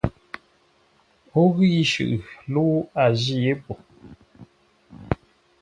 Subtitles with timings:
[1.39, 2.17] O ghʉ yi shʉʼʉ,
[2.53, 2.71] lə́u
[3.03, 3.73] a jî yé po.